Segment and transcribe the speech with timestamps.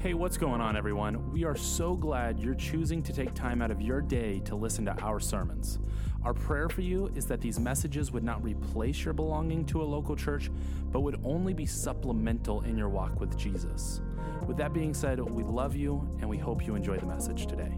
[0.00, 1.32] Hey, what's going on, everyone?
[1.32, 4.84] We are so glad you're choosing to take time out of your day to listen
[4.84, 5.80] to our sermons.
[6.22, 9.84] Our prayer for you is that these messages would not replace your belonging to a
[9.84, 10.52] local church,
[10.92, 14.00] but would only be supplemental in your walk with Jesus.
[14.46, 17.72] With that being said, we love you and we hope you enjoy the message today.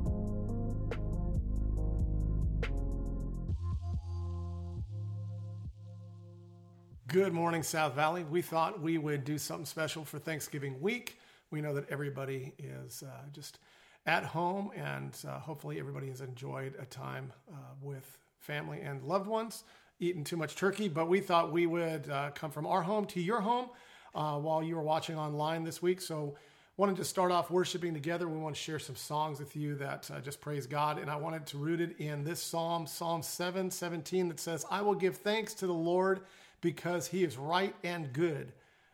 [7.06, 8.24] Good morning, South Valley.
[8.24, 11.16] We thought we would do something special for Thanksgiving week.
[11.50, 13.58] We know that everybody is uh, just
[14.06, 19.26] at home, and uh, hopefully, everybody has enjoyed a time uh, with family and loved
[19.26, 19.64] ones,
[19.98, 20.88] eating too much turkey.
[20.88, 23.68] But we thought we would uh, come from our home to your home
[24.14, 26.00] uh, while you were watching online this week.
[26.00, 26.36] So,
[26.76, 28.28] wanted to start off worshiping together.
[28.28, 30.98] We want to share some songs with you that just praise God.
[30.98, 34.82] And I wanted to root it in this psalm, Psalm 7 17, that says, I
[34.82, 36.20] will give thanks to the Lord
[36.60, 38.52] because he is right and good.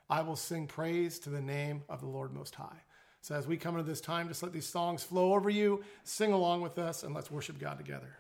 [0.09, 2.83] I will sing praise to the name of the Lord Most High.
[3.22, 6.33] So, as we come into this time, just let these songs flow over you, sing
[6.33, 8.16] along with us, and let's worship God together.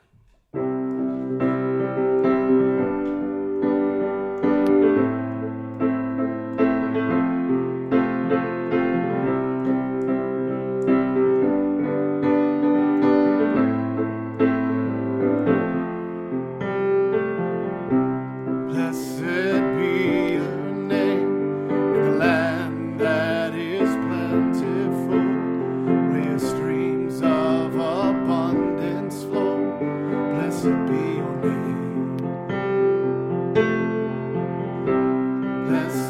[35.76, 36.05] promise.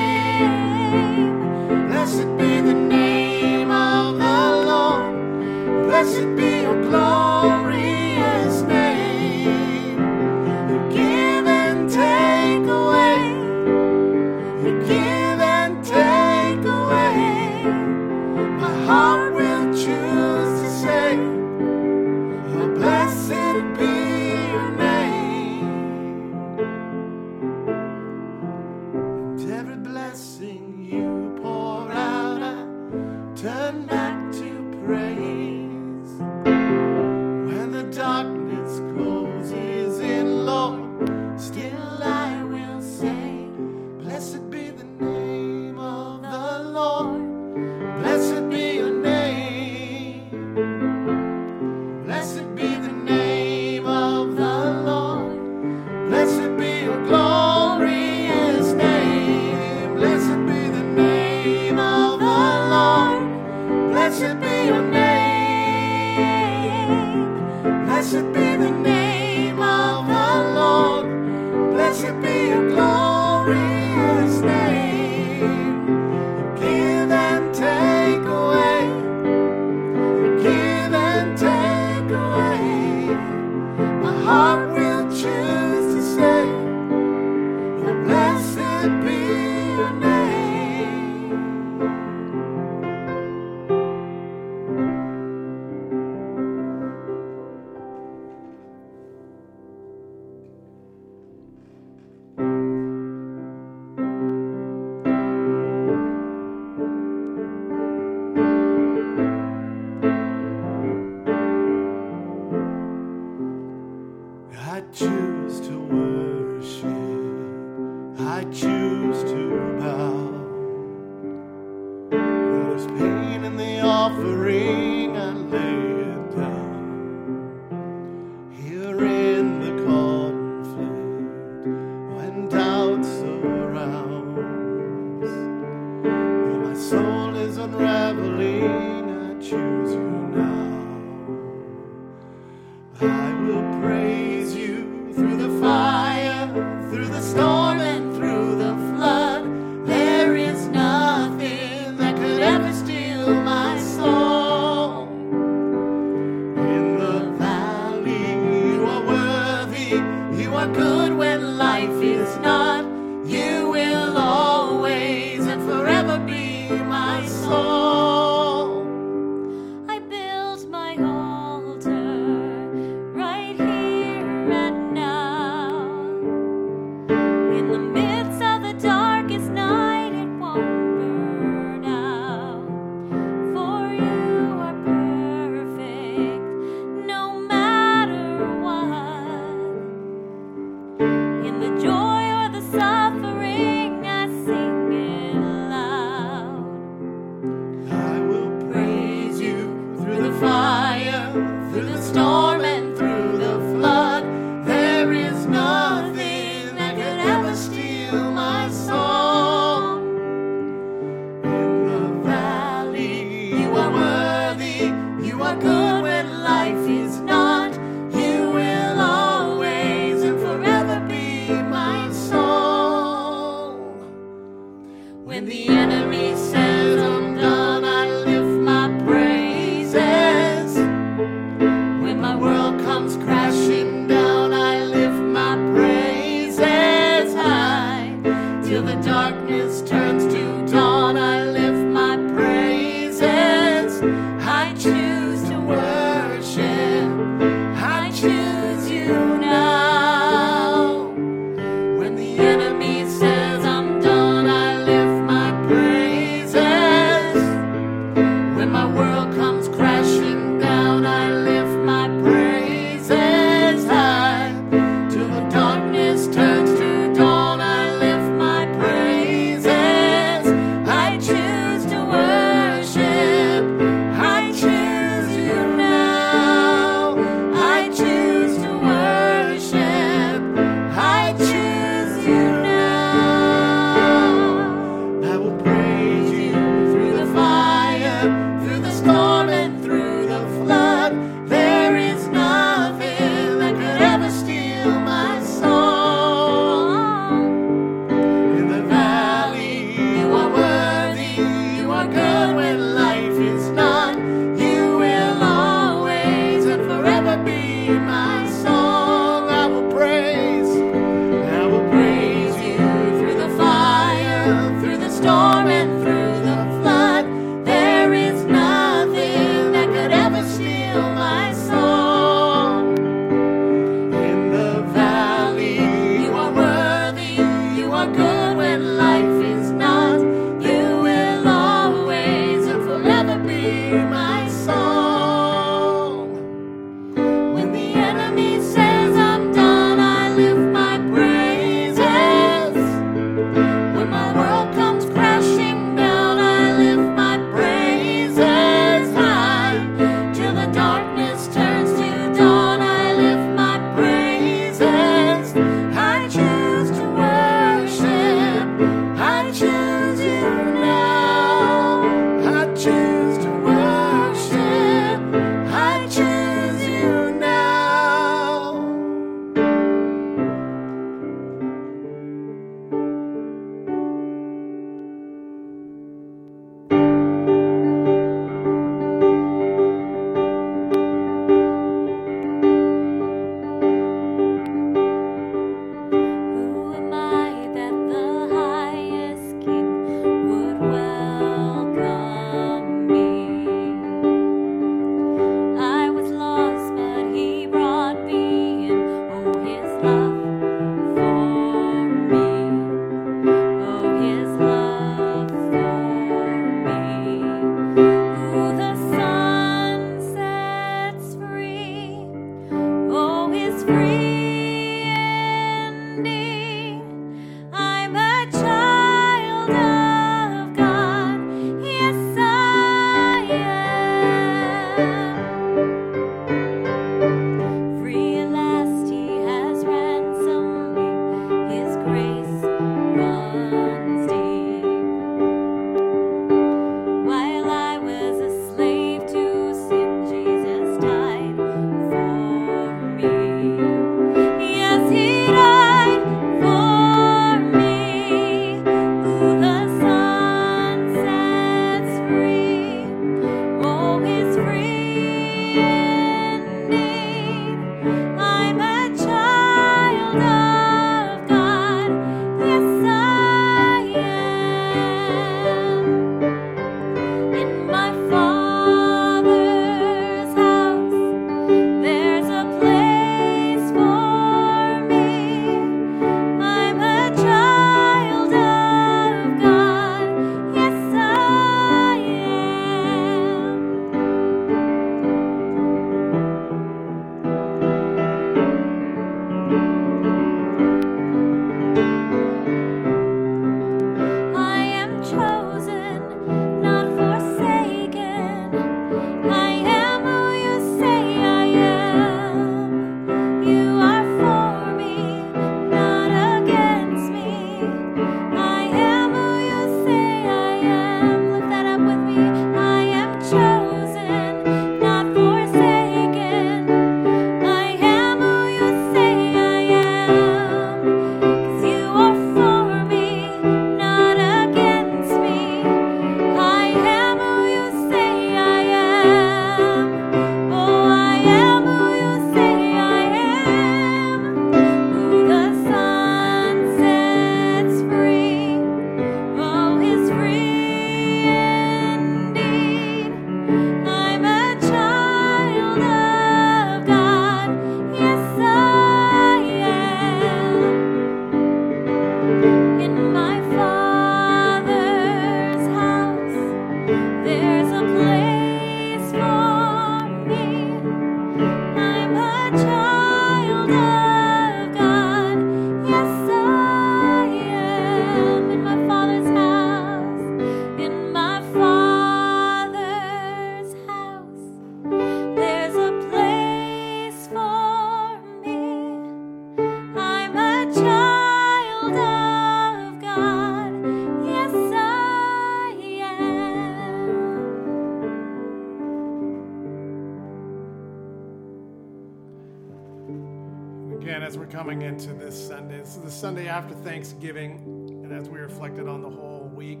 [596.80, 597.76] after Thanksgiving,
[598.24, 600.00] and as we reflected on the whole week,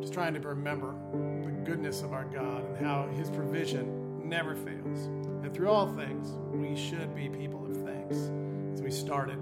[0.00, 0.94] just trying to remember
[1.42, 5.06] the goodness of our God and how His provision never fails.
[5.42, 8.30] And through all things, we should be people of thanks.
[8.74, 9.38] As we started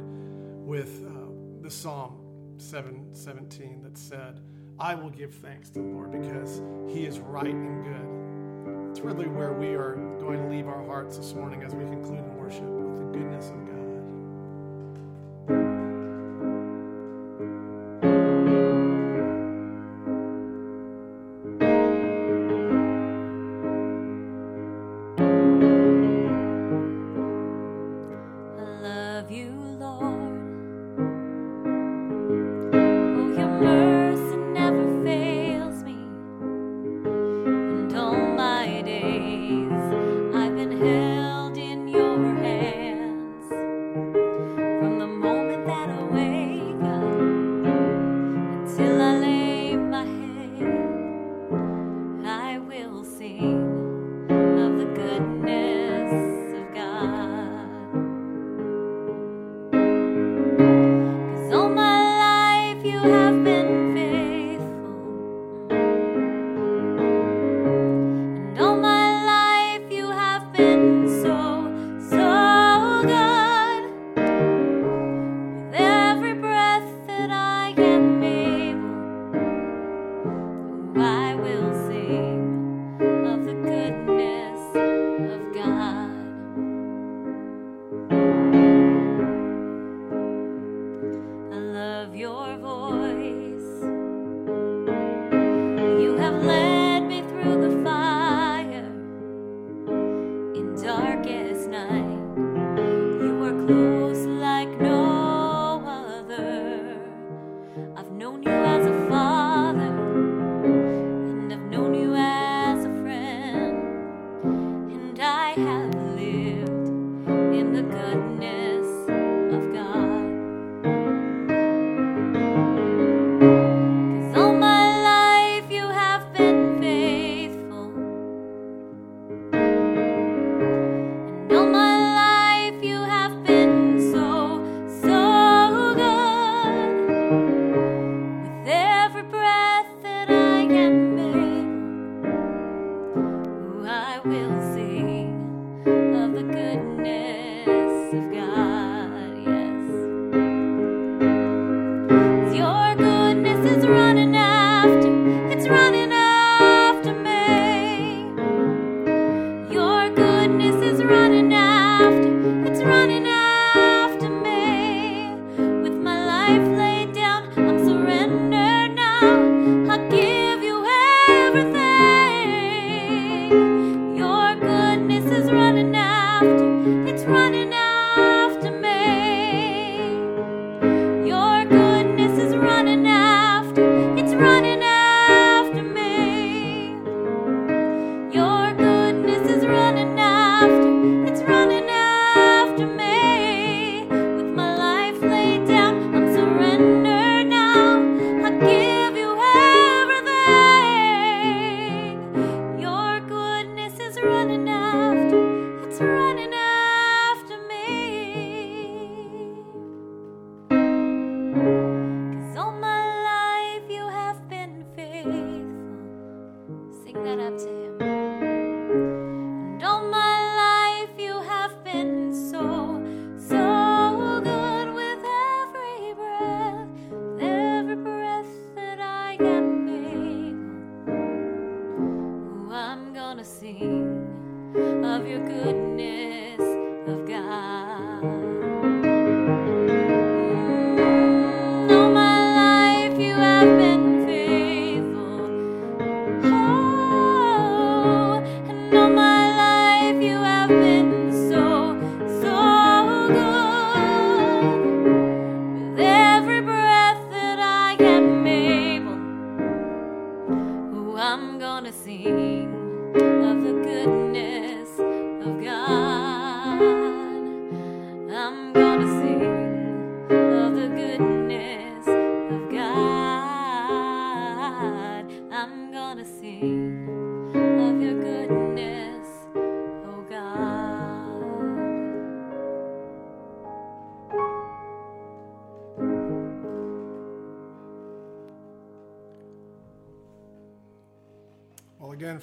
[0.65, 1.29] with uh,
[1.61, 2.19] the Psalm
[2.57, 4.41] 7:17 that said,
[4.79, 9.29] "I will give thanks to the Lord because He is right and good." It's really
[9.29, 12.63] where we are going to leave our hearts this morning as we conclude in worship
[12.63, 13.72] with the goodness of God.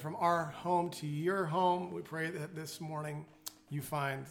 [0.00, 3.26] From our home to your home, we pray that this morning
[3.68, 4.24] you find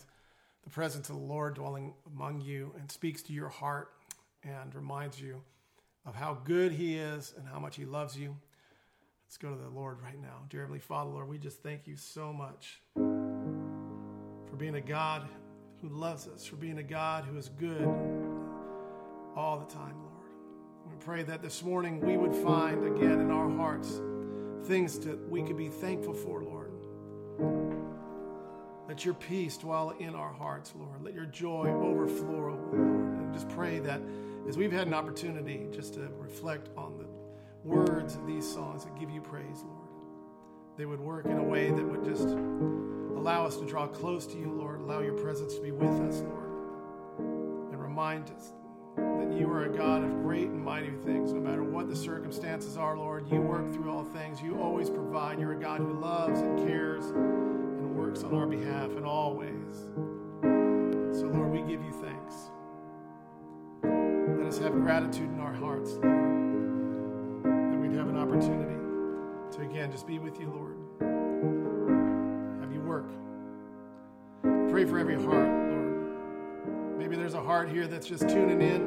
[0.63, 3.91] the presence of the Lord dwelling among you and speaks to your heart
[4.43, 5.43] and reminds you
[6.07, 8.35] of how good He is and how much He loves you.
[9.27, 10.45] Let's go to the Lord right now.
[10.49, 15.29] Dear Heavenly Father, Lord, we just thank you so much for being a God
[15.83, 17.87] who loves us, for being a God who is good
[19.35, 20.15] all the time, Lord.
[20.89, 24.01] We pray that this morning we would find again in our hearts
[24.65, 26.71] things that we could be thankful for, Lord.
[28.87, 31.03] Let your peace dwell in our hearts, Lord.
[31.03, 32.73] Let your joy overflow, Lord.
[32.73, 34.01] And just pray that
[34.47, 37.05] as we've had an opportunity just to reflect on the
[37.63, 39.89] words of these songs that give you praise, Lord,
[40.75, 44.37] they would work in a way that would just allow us to draw close to
[44.39, 44.81] you, Lord.
[44.81, 46.49] Allow your presence to be with us, Lord.
[47.71, 48.53] And remind us
[49.19, 51.33] that you are a God of great and mighty things.
[51.33, 54.41] No matter what the circumstances are, Lord, you work through all things.
[54.41, 55.39] You always provide.
[55.39, 59.87] You're a God who loves and cares and works on our behalf in all ways.
[61.19, 62.51] So, Lord, we give you thanks.
[63.83, 68.75] Let us have gratitude in our hearts, Lord, that we'd have an opportunity
[69.57, 70.77] to again just be with you, Lord.
[72.61, 73.09] Have you work.
[74.69, 75.68] Pray for every heart.
[77.09, 78.85] Maybe there's a heart here that's just tuning in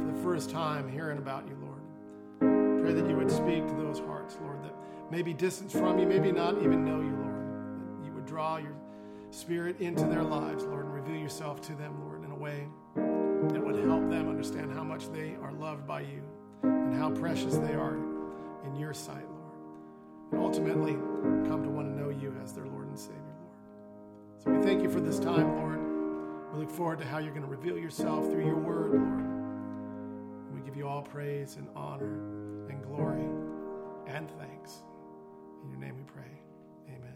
[0.00, 2.80] for the first time, hearing about you, Lord.
[2.82, 4.72] Pray that you would speak to those hearts, Lord, that
[5.10, 7.98] may be distant from you, maybe not even know you, Lord.
[8.00, 8.72] That you would draw your
[9.30, 13.62] spirit into their lives, Lord, and reveal yourself to them, Lord, in a way that
[13.62, 16.22] would help them understand how much they are loved by you
[16.62, 17.98] and how precious they are
[18.64, 20.32] in your sight, Lord.
[20.32, 20.94] And ultimately,
[21.46, 24.42] come to want to know you as their Lord and Savior, Lord.
[24.42, 25.77] So we thank you for this time, Lord.
[26.52, 30.54] We look forward to how you're going to reveal yourself through your word, Lord.
[30.54, 32.14] We give you all praise and honor
[32.70, 33.26] and glory
[34.06, 34.82] and thanks.
[35.62, 36.40] In your name we pray.
[36.88, 37.12] Amen.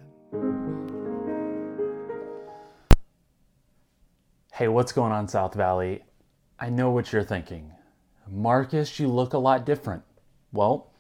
[4.52, 6.02] Hey, what's going on, South Valley?
[6.60, 7.72] I know what you're thinking.
[8.28, 10.02] Marcus, you look a lot different.
[10.52, 10.92] Well,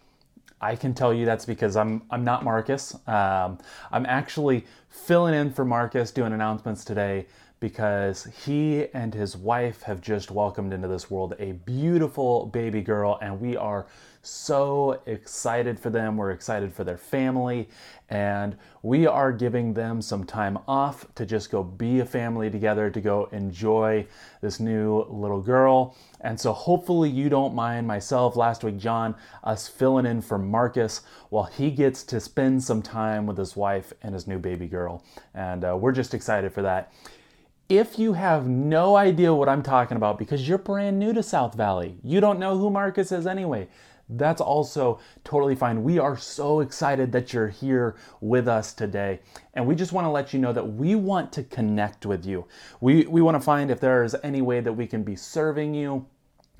[0.58, 2.94] I can tell you that's because I'm I'm not Marcus.
[3.06, 3.58] Um,
[3.90, 7.26] I'm actually filling in for Marcus doing announcements today
[7.62, 13.20] because he and his wife have just welcomed into this world a beautiful baby girl,
[13.22, 13.86] and we are
[14.20, 16.16] so excited for them.
[16.16, 17.68] We're excited for their family,
[18.10, 22.90] and we are giving them some time off to just go be a family together,
[22.90, 24.08] to go enjoy
[24.40, 25.96] this new little girl.
[26.20, 31.02] And so, hopefully, you don't mind myself, last week, John, us filling in for Marcus
[31.30, 35.04] while he gets to spend some time with his wife and his new baby girl.
[35.32, 36.92] And uh, we're just excited for that.
[37.68, 41.54] If you have no idea what I'm talking about because you're brand new to South
[41.54, 43.68] Valley, you don't know who Marcus is anyway,
[44.08, 45.82] that's also totally fine.
[45.82, 49.20] We are so excited that you're here with us today.
[49.54, 52.46] And we just want to let you know that we want to connect with you.
[52.80, 56.06] We, we want to find if there's any way that we can be serving you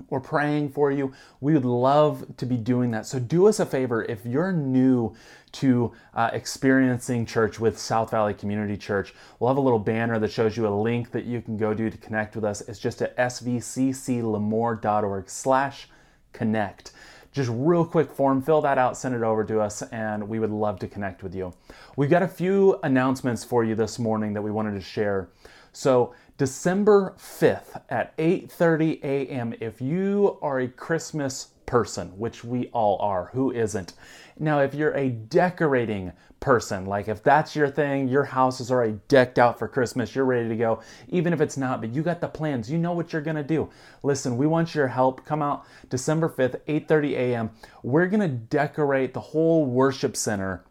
[0.09, 1.13] or praying for you.
[1.41, 3.07] We would love to be doing that.
[3.07, 5.15] So do us a favor if you're new
[5.53, 10.33] to uh, experiencing church with South Valley Community Church, we'll have a little banner that
[10.33, 12.63] shows you a link that you can go to to connect with us.
[12.63, 15.89] It's just at svcclamore.org slash
[16.33, 16.93] connect.
[17.33, 20.51] Just real quick form, fill that out, send it over to us, and we would
[20.51, 21.55] love to connect with you.
[21.97, 25.31] We've got a few announcements for you this morning that we wanted to share.
[25.73, 29.55] So December 5th at 8:30 a.m.
[29.61, 33.93] if you are a Christmas person, which we all are, who isn't?
[34.41, 38.99] Now, if you're a decorating person, like if that's your thing, your house is already
[39.07, 42.21] decked out for Christmas, you're ready to go, even if it's not, but you got
[42.21, 43.71] the plans, you know what you're gonna do.
[44.03, 45.25] Listen, we want your help.
[45.25, 47.51] Come out December 5th, 8:30 a.m.
[47.85, 50.65] We're gonna decorate the whole worship center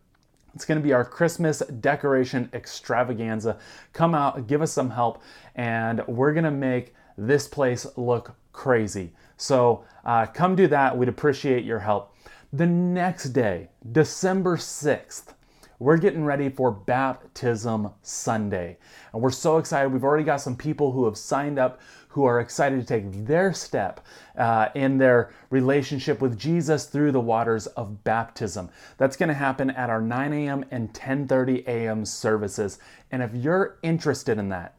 [0.54, 3.58] it's going to be our Christmas decoration extravaganza.
[3.94, 5.22] Come out, give us some help,
[5.56, 9.14] and we're going to make this place look crazy.
[9.38, 10.98] So uh, come do that.
[10.98, 12.16] We'd appreciate your help.
[12.54, 15.34] The next day, December 6th,
[15.80, 18.78] we're getting ready for Baptism Sunday.
[19.14, 19.92] And we're so excited.
[19.92, 23.54] We've already got some people who have signed up who are excited to take their
[23.54, 24.06] step
[24.38, 28.69] uh, in their relationship with Jesus through the waters of baptism.
[28.97, 30.65] That's going to happen at our 9 a.m.
[30.71, 32.06] and 10:30 a.m.
[32.06, 32.80] services.
[33.12, 34.76] And if you're interested in that,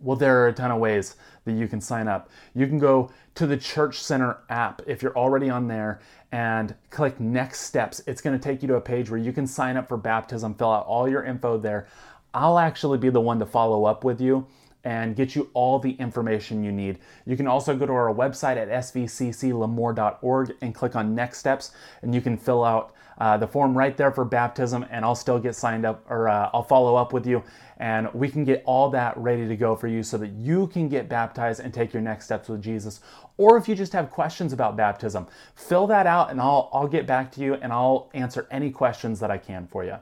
[0.00, 2.30] well, there are a ton of ways that you can sign up.
[2.54, 6.00] You can go to the Church Center app if you're already on there
[6.32, 8.00] and click Next Steps.
[8.06, 10.54] It's going to take you to a page where you can sign up for baptism,
[10.54, 11.86] fill out all your info there.
[12.32, 14.46] I'll actually be the one to follow up with you
[14.84, 16.98] and get you all the information you need.
[17.26, 22.14] You can also go to our website at svcclamore.org and click on next steps, and
[22.14, 25.54] you can fill out uh, the form right there for baptism, and I'll still get
[25.54, 27.42] signed up or uh, I'll follow up with you,
[27.78, 30.88] and we can get all that ready to go for you so that you can
[30.88, 33.00] get baptized and take your next steps with Jesus.
[33.36, 37.06] Or if you just have questions about baptism, fill that out, and I'll I'll get
[37.06, 39.96] back to you and I'll answer any questions that I can for you.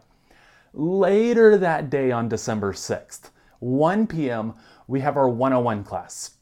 [0.75, 4.55] Later that day on December 6th, 1 p.m.,
[4.87, 6.33] we have our 101 class.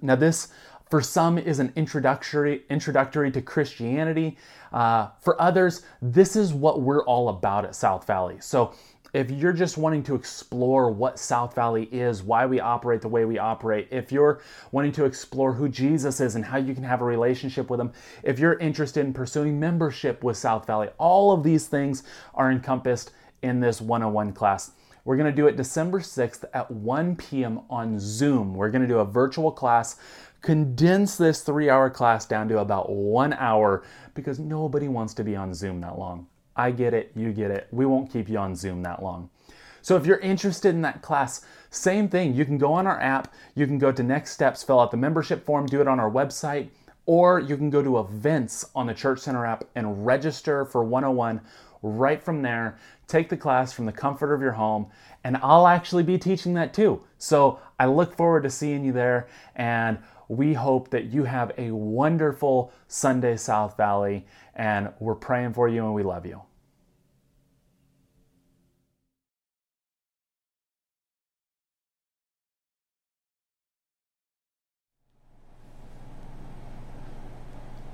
[0.00, 0.48] Now, this
[0.92, 4.36] for some is an introductory introductory to Christianity.
[4.72, 8.36] Uh, for others, this is what we're all about at South Valley.
[8.40, 8.74] So,
[9.14, 13.24] if you're just wanting to explore what South Valley is, why we operate the way
[13.24, 17.02] we operate, if you're wanting to explore who Jesus is and how you can have
[17.02, 21.42] a relationship with him, if you're interested in pursuing membership with South Valley, all of
[21.42, 22.02] these things
[22.34, 24.72] are encompassed in this 101 class.
[25.04, 27.62] We're going to do it December 6th at 1 p.m.
[27.68, 28.54] on Zoom.
[28.54, 29.96] We're going to do a virtual class,
[30.42, 33.82] condense this three hour class down to about one hour
[34.14, 36.26] because nobody wants to be on Zoom that long.
[36.54, 37.66] I get it, you get it.
[37.72, 39.30] We won't keep you on Zoom that long.
[39.80, 42.34] So if you're interested in that class, same thing.
[42.34, 44.96] You can go on our app, you can go to Next Steps, fill out the
[44.96, 46.68] membership form, do it on our website,
[47.06, 51.40] or you can go to events on the Church Center app and register for 101
[51.82, 52.78] right from there.
[53.06, 54.86] Take the class from the comfort of your home,
[55.24, 57.02] and I'll actually be teaching that too.
[57.18, 61.70] So I look forward to seeing you there, and we hope that you have a
[61.72, 66.40] wonderful Sunday, South Valley, and we're praying for you and we love you.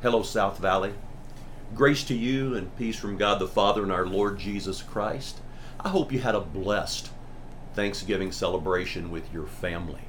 [0.01, 0.95] Hello, South Valley.
[1.75, 5.41] Grace to you and peace from God the Father and our Lord Jesus Christ.
[5.79, 7.11] I hope you had a blessed
[7.75, 10.01] Thanksgiving celebration with your family.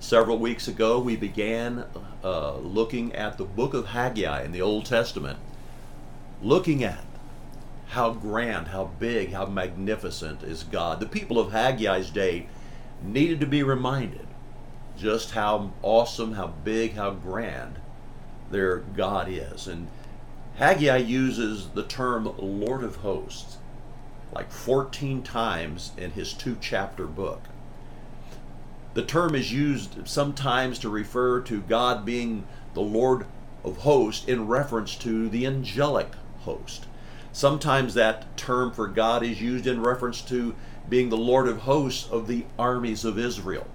[0.00, 1.84] Several weeks ago, we began
[2.24, 5.38] uh, looking at the book of Haggai in the Old Testament,
[6.42, 7.04] looking at
[7.88, 11.00] how grand, how big, how magnificent is God.
[11.00, 12.48] The people of Haggai's day
[13.02, 14.26] needed to be reminded
[14.96, 17.76] just how awesome, how big, how grand
[18.50, 19.66] their God is.
[19.66, 19.88] And
[20.60, 23.56] Haggai uses the term Lord of Hosts
[24.30, 27.44] like 14 times in his two chapter book.
[28.92, 33.24] The term is used sometimes to refer to God being the Lord
[33.64, 36.84] of hosts in reference to the angelic host.
[37.32, 40.54] Sometimes that term for God is used in reference to
[40.90, 43.66] being the Lord of hosts of the armies of Israel.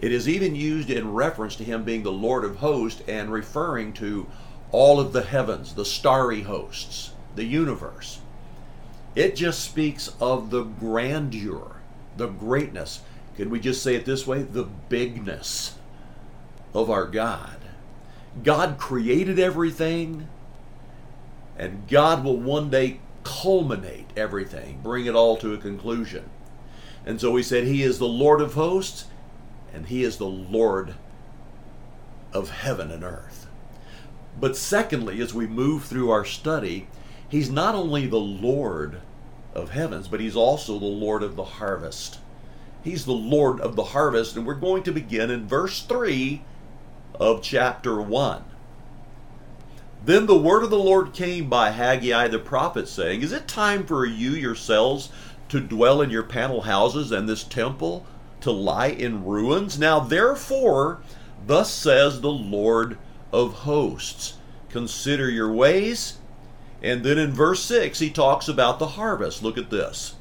[0.00, 3.92] It is even used in reference to him being the Lord of hosts and referring
[3.94, 4.26] to
[4.72, 8.20] all of the heavens, the starry hosts, the universe.
[9.14, 11.76] It just speaks of the grandeur,
[12.16, 13.00] the greatness.
[13.36, 14.42] Could we just say it this way?
[14.42, 15.76] The bigness
[16.74, 17.56] of our God.
[18.42, 20.28] God created everything,
[21.56, 26.28] and God will one day culminate everything, bring it all to a conclusion.
[27.04, 29.06] And so he said, He is the Lord of hosts,
[29.72, 30.94] and He is the Lord
[32.32, 33.47] of heaven and earth.
[34.40, 36.88] But secondly, as we move through our study,
[37.28, 39.00] He's not only the Lord
[39.54, 42.20] of heavens, but He's also the Lord of the harvest.
[42.82, 46.42] He's the Lord of the harvest, and we're going to begin in verse 3
[47.18, 48.44] of chapter 1.
[50.04, 53.84] Then the word of the Lord came by Haggai the prophet, saying, Is it time
[53.84, 55.10] for you yourselves
[55.48, 58.06] to dwell in your panel houses and this temple
[58.40, 59.78] to lie in ruins?
[59.78, 61.02] Now therefore,
[61.46, 62.96] thus says the Lord
[63.32, 64.34] of hosts,
[64.68, 66.18] consider your ways.
[66.82, 69.42] And then in verse 6, he talks about the harvest.
[69.42, 70.14] Look at this.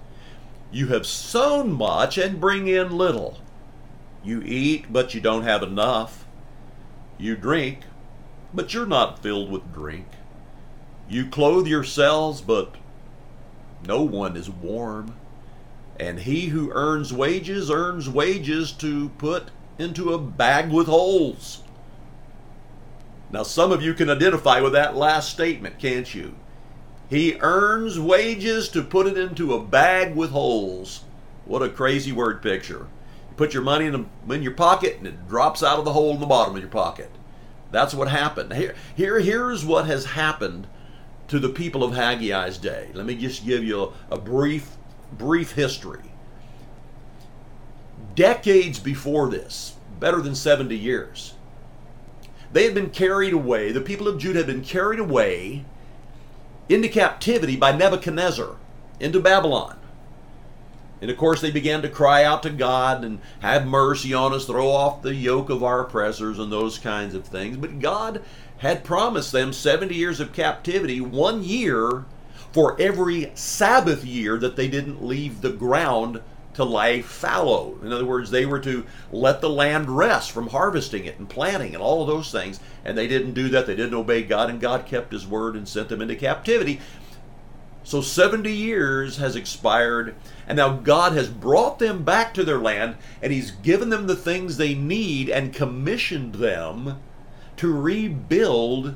[0.72, 3.40] You have sown much and bring in little.
[4.24, 6.26] You eat, but you don't have enough.
[7.18, 7.80] You drink,
[8.54, 10.08] but you're not filled with drink.
[11.10, 12.76] You clothe yourselves, but
[13.86, 15.16] no one is warm.
[16.00, 21.64] And he who earns wages earns wages to put into a bag with holes.
[23.32, 26.36] Now, some of you can identify with that last statement, can't you?
[27.10, 31.04] He earns wages to put it into a bag with holes.
[31.46, 32.88] What a crazy word picture.
[33.30, 36.14] You put your money in, in your pocket and it drops out of the hole
[36.14, 37.12] in the bottom of your pocket.
[37.72, 38.54] That's what happened.
[38.54, 40.68] Here, here, here's what has happened
[41.28, 42.90] to the people of Haggai's day.
[42.94, 44.76] Let me just give you a, a brief,
[45.18, 46.12] brief history.
[48.16, 51.34] Decades before this, better than 70 years,
[52.52, 55.66] they had been carried away, the people of Judah had been carried away
[56.70, 58.56] into captivity by Nebuchadnezzar
[59.00, 59.78] into Babylon.
[61.00, 64.46] And of course, they began to cry out to God and have mercy on us,
[64.46, 67.58] throw off the yoke of our oppressors, and those kinds of things.
[67.58, 68.24] But God
[68.60, 72.06] had promised them 70 years of captivity, one year
[72.52, 76.22] for every Sabbath year that they didn't leave the ground
[76.58, 77.78] to lie fallow.
[77.84, 81.76] In other words, they were to let the land rest from harvesting it and planting
[81.76, 82.60] and all of those things.
[82.84, 83.68] And they didn't do that.
[83.68, 86.80] They didn't obey God, and God kept His word and sent them into captivity.
[87.84, 90.16] So 70 years has expired,
[90.48, 94.16] and now God has brought them back to their land, and He's given them the
[94.16, 97.00] things they need and commissioned them
[97.58, 98.96] to rebuild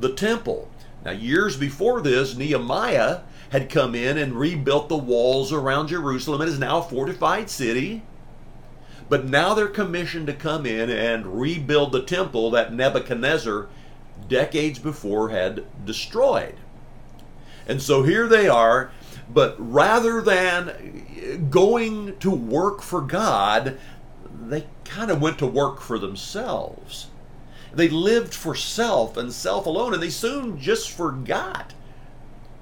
[0.00, 0.70] the temple.
[1.04, 6.42] Now, years before this, Nehemiah had come in and rebuilt the walls around Jerusalem.
[6.42, 8.02] It is now a fortified city.
[9.08, 13.68] But now they're commissioned to come in and rebuild the temple that Nebuchadnezzar,
[14.28, 16.56] decades before, had destroyed.
[17.68, 18.90] And so here they are,
[19.32, 23.78] but rather than going to work for God,
[24.48, 27.08] they kind of went to work for themselves.
[27.72, 31.74] They lived for self and self alone, and they soon just forgot,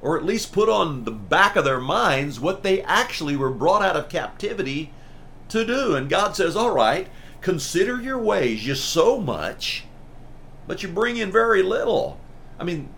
[0.04, 3.82] or at least put on the back of their minds, what they actually were brought
[3.82, 4.92] out of captivity
[5.48, 5.96] to do.
[5.96, 7.08] And God says, All right,
[7.40, 8.66] consider your ways.
[8.66, 9.84] You sow much,
[10.66, 12.20] but you bring in very little.
[12.60, 12.90] I mean,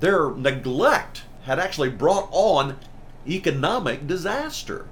[0.00, 2.76] their neglect had actually brought on
[3.24, 4.86] economic disaster.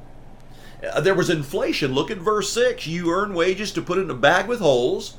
[0.88, 1.92] Uh, there was inflation.
[1.92, 2.86] Look at verse 6.
[2.86, 5.16] You earn wages to put in a bag with holes.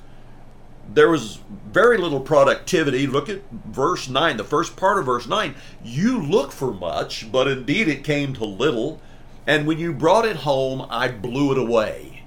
[0.93, 1.39] There was
[1.71, 3.07] very little productivity.
[3.07, 5.55] Look at verse 9, the first part of verse 9.
[5.83, 9.01] You look for much, but indeed it came to little.
[9.47, 12.23] And when you brought it home, I blew it away.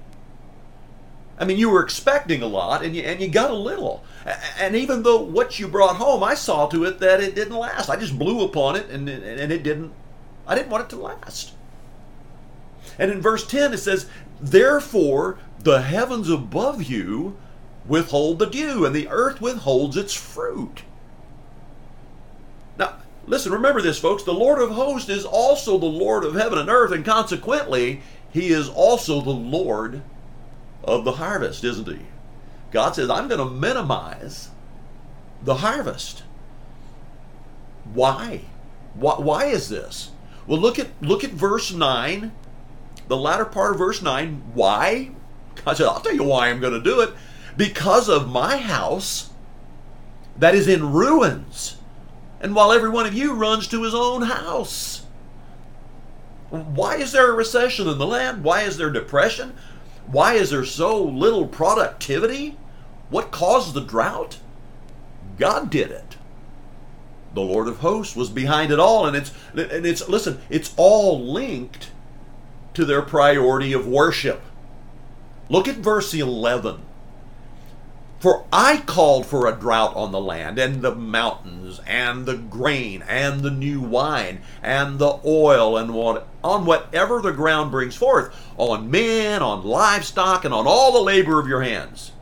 [1.37, 4.03] I mean, you were expecting a lot and you, and you got a little.
[4.59, 7.89] And even though what you brought home, I saw to it that it didn't last.
[7.89, 9.93] I just blew upon it and, and it didn't,
[10.47, 11.51] I didn't want it to last.
[12.97, 14.07] And in verse 10, it says,
[14.39, 17.37] Therefore, the heavens above you
[17.87, 20.83] withhold the dew, and the earth withholds its fruit.
[22.77, 22.95] Now,
[23.27, 24.23] listen, remember this, folks.
[24.23, 28.49] The Lord of hosts is also the Lord of heaven and earth, and consequently, he
[28.49, 30.01] is also the Lord
[30.83, 32.05] of the harvest, isn't he?
[32.71, 34.49] God says, I'm going to minimize
[35.41, 36.23] the harvest.
[37.93, 38.41] Why?
[38.95, 40.11] Why, why is this?
[40.47, 42.31] Well, look at look at verse 9,
[43.07, 44.51] the latter part of verse 9.
[44.53, 45.11] Why?
[45.63, 47.13] God said, I'll tell you why I'm going to do it.
[47.57, 49.29] Because of my house
[50.37, 51.77] that is in ruins,
[52.41, 55.05] and while every one of you runs to his own house.
[56.49, 58.43] Why is there a recession in the land?
[58.43, 59.55] Why is there depression?
[60.07, 62.57] Why is there so little productivity?
[63.09, 64.39] What caused the drought?
[65.37, 66.17] God did it.
[67.33, 71.33] The Lord of hosts was behind it all and it's and it's listen, it's all
[71.33, 71.91] linked
[72.75, 74.41] to their priority of worship.
[75.49, 76.81] Look at verse 11.
[78.25, 83.03] For I called for a drought on the land and the mountains and the grain
[83.07, 88.35] and the new wine and the oil and what, on whatever the ground brings forth,
[88.57, 92.13] on men, on livestock, and on all the labor of your hands.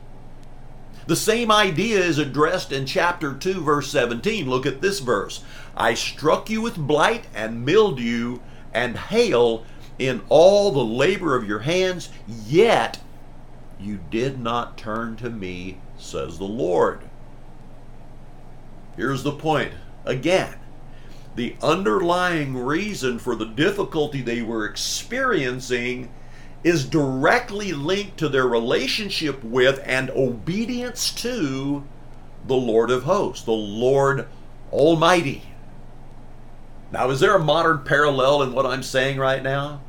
[1.06, 4.46] The same idea is addressed in chapter 2, verse 17.
[4.46, 5.42] Look at this verse.
[5.74, 8.40] I struck you with blight and mildew
[8.74, 9.64] and hail
[9.98, 13.00] in all the labor of your hands, yet
[13.80, 17.00] you did not turn to me says the Lord.
[18.96, 19.72] Here's the point
[20.04, 20.56] again.
[21.34, 26.12] The underlying reason for the difficulty they were experiencing
[26.62, 31.84] is directly linked to their relationship with and obedience to
[32.46, 34.28] the Lord of hosts, the Lord
[34.72, 35.42] Almighty.
[36.92, 39.80] Now, is there a modern parallel in what I'm saying right now?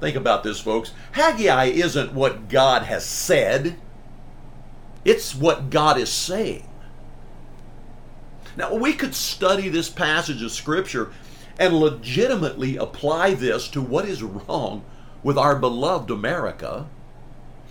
[0.00, 0.92] Think about this, folks.
[1.12, 3.76] Haggai isn't what God has said.
[5.04, 6.68] It's what God is saying.
[8.56, 11.12] Now, we could study this passage of Scripture
[11.58, 14.84] and legitimately apply this to what is wrong
[15.22, 16.86] with our beloved America.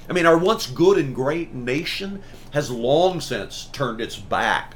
[0.10, 4.76] I mean, our once good and great nation has long since turned its back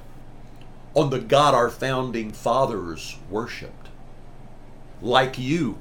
[0.94, 3.90] on the God our founding fathers worshiped.
[5.02, 5.78] Like you,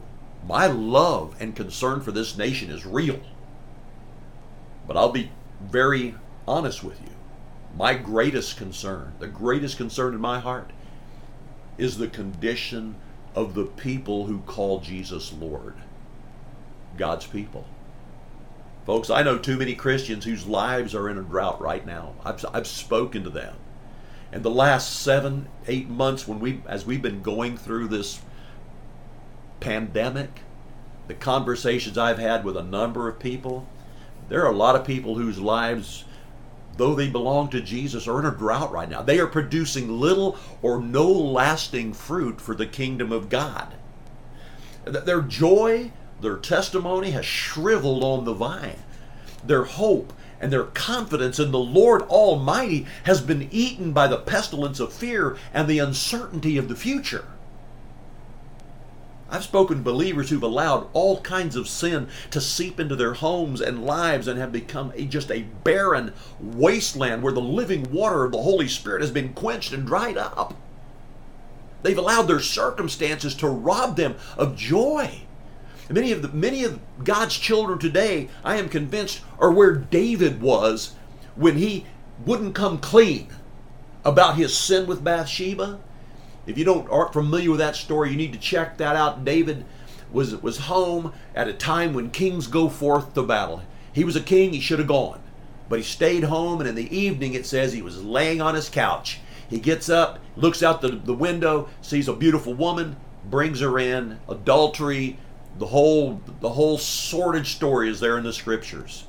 [0.47, 3.21] my love and concern for this nation is real.
[4.87, 7.11] But I'll be very honest with you.
[7.77, 10.71] My greatest concern, the greatest concern in my heart,
[11.77, 12.97] is the condition
[13.35, 15.75] of the people who call Jesus Lord.
[16.97, 17.67] God's people.
[18.87, 22.15] Folks, I know too many Christians whose lives are in a drought right now.
[22.25, 23.57] I've, I've spoken to them.
[24.33, 28.21] And the last seven, eight months, when we, as we've been going through this
[29.61, 30.41] pandemic,
[31.09, 33.67] the conversations I've had with a number of people,
[34.29, 36.05] there are a lot of people whose lives,
[36.77, 39.03] though they belong to Jesus, are in a drought right now.
[39.03, 43.75] They are producing little or no lasting fruit for the kingdom of God.
[44.85, 48.79] Their joy, their testimony has shriveled on the vine.
[49.45, 54.81] Their hope and their confidence in the Lord Almighty has been eaten by the pestilence
[54.81, 57.25] of fear and the uncertainty of the future.
[59.29, 63.61] I've spoken to believers who've allowed all kinds of sin to seep into their homes
[63.61, 68.33] and lives and have become a, just a barren wasteland where the living water of
[68.33, 70.55] the Holy Spirit has been quenched and dried up.
[71.83, 75.23] They've allowed their circumstances to rob them of joy.
[75.89, 80.95] Many of the many of God's children today, I am convinced, are where David was
[81.37, 81.87] when he
[82.25, 83.29] wouldn't come clean
[84.05, 85.79] about his sin with Bathsheba.
[86.47, 89.25] If you don't aren't familiar with that story, you need to check that out.
[89.25, 89.65] David
[90.13, 93.63] was was home at a time when kings go forth to battle.
[93.93, 95.21] He was a king, he should have gone.
[95.69, 98.69] But he stayed home, and in the evening it says he was laying on his
[98.69, 99.21] couch.
[99.49, 102.97] He gets up, looks out the, the window, sees a beautiful woman,
[103.29, 105.19] brings her in, adultery,
[105.59, 109.07] the whole the whole sordid story is there in the scriptures.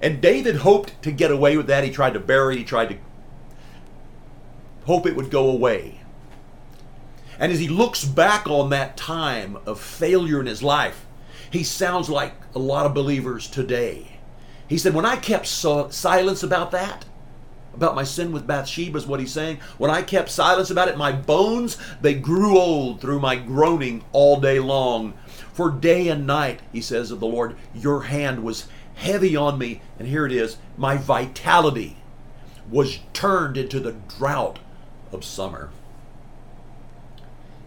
[0.00, 1.84] And David hoped to get away with that.
[1.84, 2.98] He tried to bury it, he tried to
[4.84, 6.01] hope it would go away.
[7.38, 11.06] And as he looks back on that time of failure in his life,
[11.50, 14.18] he sounds like a lot of believers today.
[14.68, 17.04] He said, When I kept so- silence about that,
[17.74, 19.58] about my sin with Bathsheba, is what he's saying.
[19.78, 24.40] When I kept silence about it, my bones, they grew old through my groaning all
[24.40, 25.14] day long.
[25.52, 29.82] For day and night, he says of the Lord, your hand was heavy on me.
[29.98, 31.98] And here it is my vitality
[32.70, 34.58] was turned into the drought
[35.10, 35.70] of summer.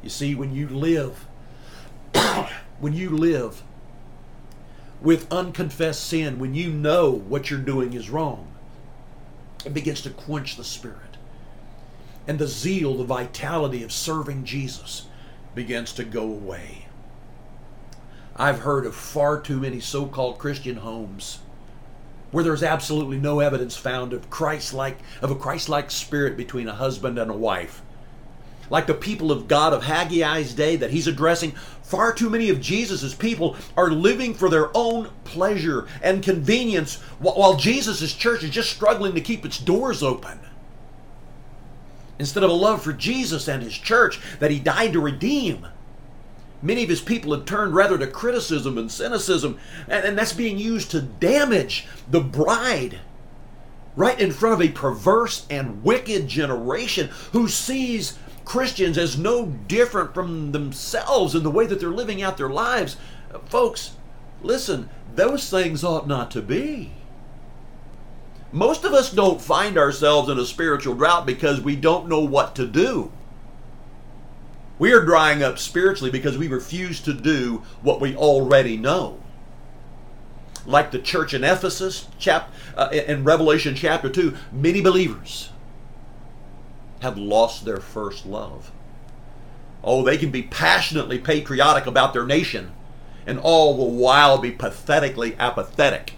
[0.06, 1.26] You see, when you live,
[2.80, 3.64] when you live
[5.02, 8.48] with unconfessed sin, when you know what you're doing is wrong,
[9.66, 11.00] it begins to quench the spirit.
[12.28, 15.08] And the zeal, the vitality of serving Jesus
[15.56, 16.86] begins to go away.
[18.36, 21.40] I've heard of far too many so called Christian homes
[22.30, 26.68] where there's absolutely no evidence found of Christ like of a Christ like spirit between
[26.68, 27.82] a husband and a wife.
[28.70, 31.52] Like the people of God of Haggai's day that he's addressing,
[31.84, 37.56] far too many of Jesus' people are living for their own pleasure and convenience while
[37.56, 40.40] Jesus' church is just struggling to keep its doors open.
[42.18, 45.68] Instead of a love for Jesus and his church that he died to redeem,
[46.62, 50.58] Many of his people have turned rather to criticism and cynicism, and, and that's being
[50.58, 53.00] used to damage the bride
[53.96, 60.14] right in front of a perverse and wicked generation who sees Christians as no different
[60.14, 62.96] from themselves in the way that they're living out their lives.
[63.48, 63.96] Folks,
[64.42, 66.92] listen, those things ought not to be.
[68.52, 72.56] Most of us don't find ourselves in a spiritual drought because we don't know what
[72.56, 73.12] to do.
[74.78, 79.20] We are drying up spiritually because we refuse to do what we already know.
[80.66, 85.50] Like the church in Ephesus, chap, uh, in Revelation chapter 2, many believers
[87.06, 88.72] have lost their first love.
[89.84, 92.72] Oh, they can be passionately patriotic about their nation
[93.26, 96.14] and all the while be pathetically apathetic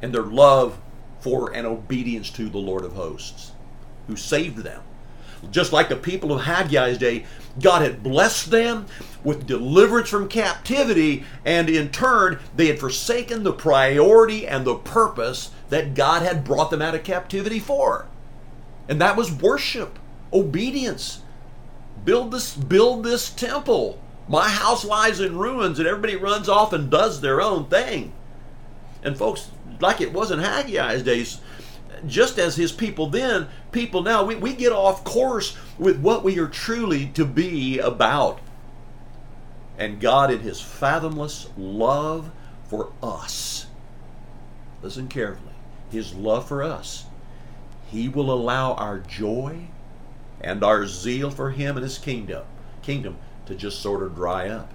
[0.00, 0.78] in their love
[1.20, 3.52] for and obedience to the Lord of hosts
[4.06, 4.82] who saved them
[5.50, 7.24] just like the people of Haggai's day,
[7.60, 8.86] God had blessed them
[9.24, 15.50] with deliverance from captivity, and in turn, they had forsaken the priority and the purpose
[15.68, 18.06] that God had brought them out of captivity for.
[18.88, 19.98] And that was worship,
[20.32, 21.22] obedience.
[22.04, 24.00] Build this, build this temple.
[24.28, 28.12] My house lies in ruins, and everybody runs off and does their own thing.
[29.02, 29.50] And folks,
[29.80, 31.40] like it was in Haggai's days,
[32.06, 36.38] just as his people then, people now, we, we get off course with what we
[36.38, 38.40] are truly to be about.
[39.78, 42.30] And God, in his fathomless love
[42.68, 43.66] for us,
[44.82, 45.54] listen carefully,
[45.90, 47.06] his love for us,
[47.88, 49.68] he will allow our joy
[50.40, 52.44] and our zeal for him and his kingdom,
[52.82, 53.16] kingdom
[53.46, 54.72] to just sort of dry up.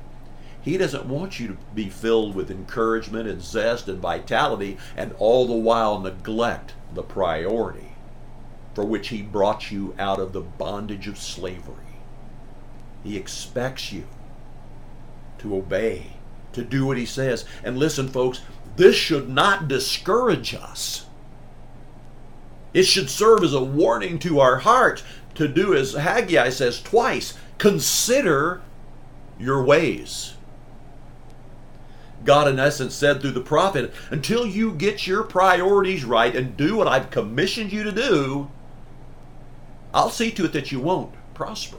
[0.61, 5.45] He doesn't want you to be filled with encouragement and zest and vitality and all
[5.45, 7.95] the while neglect the priority
[8.76, 11.76] for which He brought you out of the bondage of slavery.
[13.03, 14.05] He expects you
[15.38, 16.18] to obey,
[16.51, 17.45] to do what He says.
[17.63, 18.41] And listen, folks,
[18.76, 21.05] this should not discourage us.
[22.74, 25.01] It should serve as a warning to our hearts
[25.36, 28.61] to do as Haggai says twice consider
[29.39, 30.33] your ways.
[32.23, 36.75] God, in essence, said through the prophet, until you get your priorities right and do
[36.75, 38.49] what I've commissioned you to do,
[39.93, 41.77] I'll see to it that you won't prosper.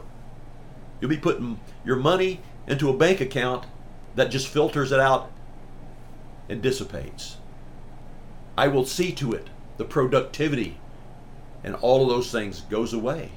[1.01, 3.67] You'll be putting your money into a bank account
[4.15, 5.31] that just filters it out
[6.49, 7.37] and dissipates.
[8.57, 10.79] I will see to it the productivity
[11.63, 13.33] and all of those things goes away.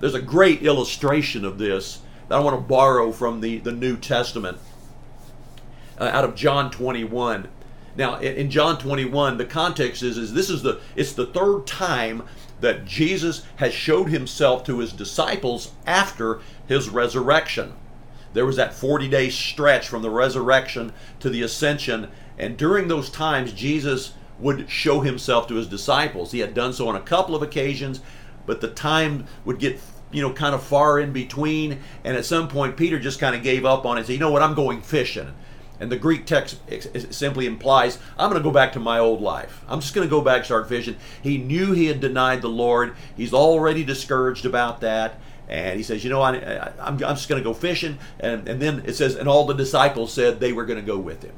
[0.00, 3.96] There's a great illustration of this that I want to borrow from the, the New
[3.96, 4.58] Testament
[5.98, 7.48] uh, out of John 21.
[7.96, 12.22] Now, in, John 21, the context is, is this is the it's the third time
[12.60, 17.74] that Jesus has showed himself to his disciples after his resurrection.
[18.32, 23.10] There was that 40 day stretch from the resurrection to the ascension, and during those
[23.10, 26.32] times, Jesus would show himself to his disciples.
[26.32, 28.00] He had done so on a couple of occasions,
[28.46, 29.80] but the time would get
[30.12, 33.42] you know kind of far in between, and at some point, Peter just kind of
[33.42, 34.00] gave up on it.
[34.00, 34.42] And said, "You know what?
[34.42, 35.34] I'm going fishing."
[35.80, 36.58] And the Greek text
[37.10, 39.64] simply implies, I'm going to go back to my old life.
[39.66, 40.96] I'm just going to go back start fishing.
[41.22, 42.94] He knew he had denied the Lord.
[43.16, 45.18] He's already discouraged about that.
[45.48, 47.98] And he says, You know, I, am just going to go fishing.
[48.20, 50.98] And, and then it says, And all the disciples said they were going to go
[50.98, 51.34] with him.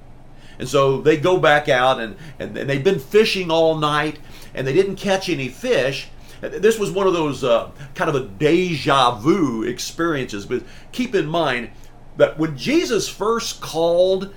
[0.58, 4.18] And so they go back out and, and, and they've been fishing all night
[4.54, 6.08] and they didn't catch any fish.
[6.42, 10.44] This was one of those uh, kind of a deja vu experiences.
[10.44, 11.70] But keep in mind,
[12.16, 14.34] that when Jesus first called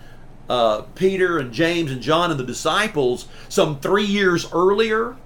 [0.48, 5.18] uh, Peter and James and John and the disciples some three years earlier,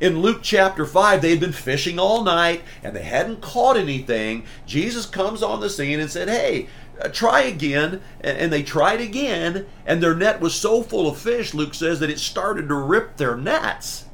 [0.00, 4.44] in Luke chapter 5, they had been fishing all night and they hadn't caught anything.
[4.66, 6.68] Jesus comes on the scene and said, Hey,
[7.00, 8.00] uh, try again.
[8.20, 12.10] And they tried again, and their net was so full of fish, Luke says, that
[12.10, 14.04] it started to rip their nets.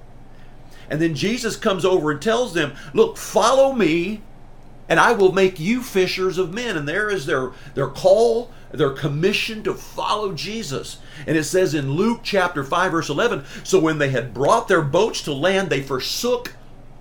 [0.91, 4.23] And then Jesus comes over and tells them, Look, follow me,
[4.89, 6.77] and I will make you fishers of men.
[6.77, 10.99] And there is their, their call, their commission to follow Jesus.
[11.27, 14.83] And it says in Luke chapter 5, verse 11 So when they had brought their
[14.83, 16.55] boats to land, they forsook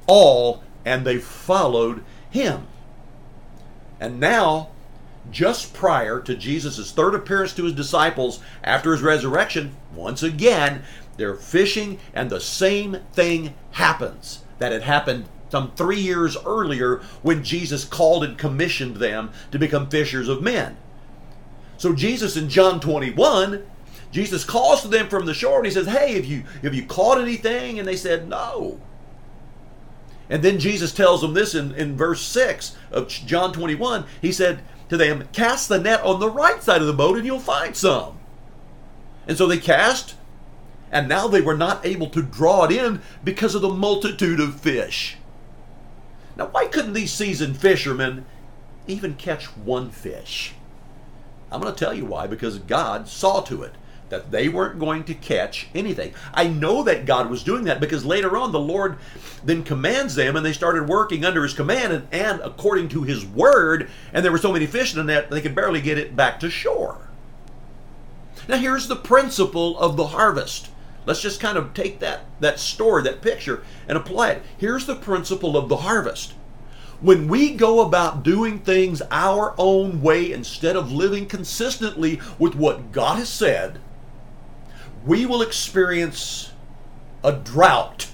[0.06, 2.68] all and they followed him.
[4.00, 4.70] And now,
[5.32, 10.84] just prior to Jesus' third appearance to his disciples after his resurrection, once again,
[11.18, 17.44] they're fishing, and the same thing happens that had happened some three years earlier when
[17.44, 20.78] Jesus called and commissioned them to become fishers of men.
[21.78, 23.64] So Jesus in John 21,
[24.12, 26.86] Jesus calls to them from the shore and he says, Hey, have you have you
[26.86, 27.80] caught anything?
[27.80, 28.80] And they said, No.
[30.30, 34.06] And then Jesus tells them this in, in verse 6 of John 21.
[34.22, 34.60] He said
[34.90, 37.76] to them, Cast the net on the right side of the boat and you'll find
[37.76, 38.20] some.
[39.28, 40.16] And so they cast,
[40.98, 44.60] and now they were not able to draw it in because of the multitude of
[44.60, 45.16] fish.
[46.36, 48.26] Now, why couldn't these seasoned fishermen
[48.88, 50.56] even catch one fish?
[51.52, 53.76] I'm going to tell you why, because God saw to it
[54.10, 56.16] that they weren't going to catch anything.
[56.34, 58.98] I know that God was doing that because later on the Lord
[59.46, 63.24] then commands them and they started working under his command and, and according to his
[63.24, 66.16] word, and there were so many fish in the net they could barely get it
[66.16, 67.08] back to shore.
[68.48, 70.70] Now here's the principle of the harvest.
[71.08, 74.44] Let's just kind of take that, that story, that picture, and apply it.
[74.58, 76.34] Here's the principle of the harvest.
[77.00, 82.92] When we go about doing things our own way instead of living consistently with what
[82.92, 83.80] God has said,
[85.06, 86.52] we will experience
[87.24, 88.10] a drought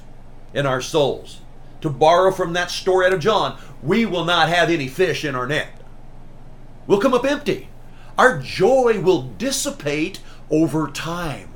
[0.54, 1.42] in our souls.
[1.82, 5.34] To borrow from that story out of John, we will not have any fish in
[5.34, 5.70] our net.
[6.86, 7.70] We'll come up empty.
[8.20, 10.20] Our joy will dissipate
[10.52, 11.53] over time.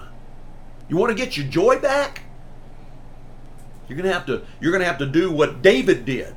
[0.87, 2.23] You want to get your joy back?
[3.87, 6.35] You're gonna have to you're gonna have to do what David did.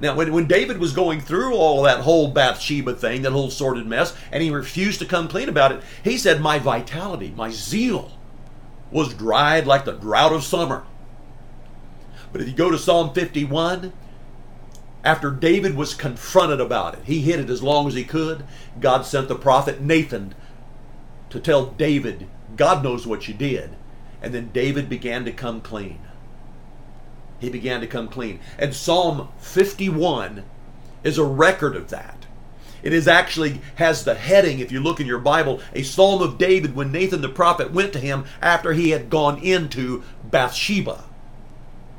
[0.00, 3.86] Now, when, when David was going through all that whole Bathsheba thing, that whole sordid
[3.86, 8.12] mess, and he refused to come clean about it, he said, My vitality, my zeal
[8.92, 10.84] was dried like the drought of summer.
[12.32, 13.92] But if you go to Psalm 51,
[15.02, 18.44] after David was confronted about it, he hid it as long as he could.
[18.78, 20.34] God sent the prophet Nathan
[21.30, 23.70] to tell David, God knows what you did.
[24.22, 26.00] And then David began to come clean.
[27.38, 28.40] He began to come clean.
[28.58, 30.44] And Psalm 51
[31.04, 32.26] is a record of that.
[32.82, 36.38] It is actually has the heading, if you look in your Bible, a Psalm of
[36.38, 41.04] David when Nathan the prophet went to him after he had gone into Bathsheba.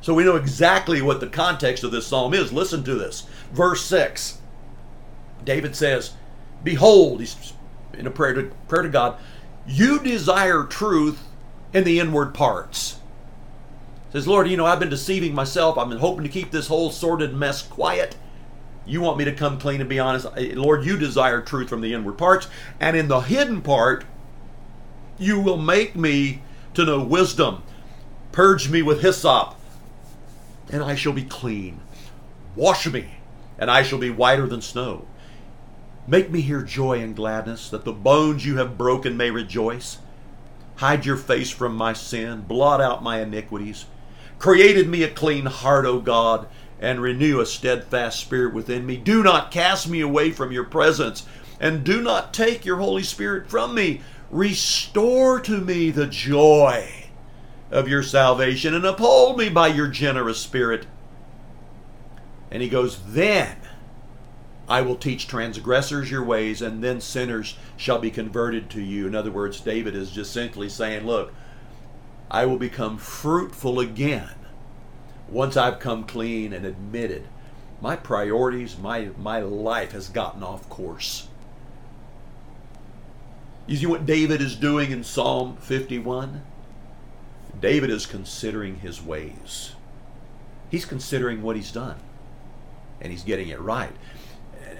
[0.02, 2.54] So we know exactly what the context of this psalm is.
[2.54, 3.28] Listen to this.
[3.52, 4.38] Verse 6.
[5.44, 6.14] David says,
[6.64, 7.54] Behold, he's
[7.94, 9.18] in a prayer to, prayer to God,
[9.68, 11.20] you desire truth
[11.74, 13.00] in the inward parts.
[14.12, 15.78] Says, Lord, you know, I've been deceiving myself.
[15.78, 18.16] I've been hoping to keep this whole sordid mess quiet.
[18.86, 20.26] You want me to come clean and be honest.
[20.56, 22.48] Lord, you desire truth from the inward parts.
[22.80, 24.06] And in the hidden part,
[25.20, 26.42] You will make me
[26.74, 27.62] to know wisdom.
[28.32, 29.56] Purge me with hyssop,
[30.72, 31.82] and I shall be clean.
[32.56, 33.18] Wash me,
[33.58, 35.06] and I shall be whiter than snow.
[36.08, 39.98] Make me hear joy and gladness, that the bones you have broken may rejoice.
[40.80, 43.84] Hide your face from my sin, blot out my iniquities.
[44.38, 46.48] Created me a clean heart, O God,
[46.80, 48.96] and renew a steadfast spirit within me.
[48.96, 51.26] Do not cast me away from your presence,
[51.60, 54.00] and do not take your Holy Spirit from me.
[54.32, 57.08] Restore to me the joy
[57.72, 60.86] of your salvation, and uphold me by your generous spirit.
[62.50, 63.58] And he goes, Then
[64.70, 69.08] I will teach transgressors your ways, and then sinners shall be converted to you.
[69.08, 71.34] In other words, David is just simply saying, Look,
[72.30, 74.36] I will become fruitful again
[75.28, 77.28] once I've come clean and admitted
[77.82, 81.28] my priorities, my, my life has gotten off course.
[83.68, 86.44] You see what David is doing in Psalm 51?
[87.62, 89.74] David is considering his ways.
[90.70, 92.00] He's considering what he's done,
[93.00, 93.94] and he's getting it right.